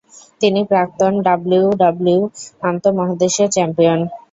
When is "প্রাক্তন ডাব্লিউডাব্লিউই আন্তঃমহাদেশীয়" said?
0.69-3.47